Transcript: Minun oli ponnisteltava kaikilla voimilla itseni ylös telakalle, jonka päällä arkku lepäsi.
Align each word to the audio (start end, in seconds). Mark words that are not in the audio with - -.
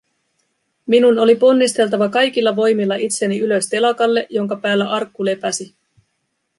Minun 0.85 1.19
oli 1.19 1.35
ponnisteltava 1.35 2.09
kaikilla 2.09 2.55
voimilla 2.55 2.95
itseni 2.95 3.39
ylös 3.39 3.67
telakalle, 3.69 4.27
jonka 4.29 4.55
päällä 4.55 4.89
arkku 4.89 5.25
lepäsi. 5.25 5.75